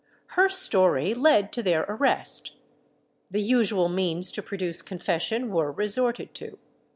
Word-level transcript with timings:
Her 0.29 0.49
story 0.49 1.13
led 1.13 1.53
to 1.53 1.61
their 1.61 1.81
arrest. 1.87 2.55
The 3.29 3.39
usual 3.39 3.87
means 3.87 4.31
to 4.31 4.41
produce 4.41 4.81
confession 4.81 5.51
were 5.51 5.71
resorted 5.71 6.33
to. 6.33 6.57